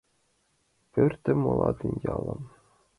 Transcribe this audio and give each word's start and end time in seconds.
Пӧртым, 0.91 1.39
ола 1.51 1.69
ден 1.79 1.93
ялым... 2.15 2.41